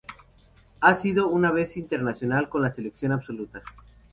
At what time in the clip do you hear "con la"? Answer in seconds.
2.49-2.71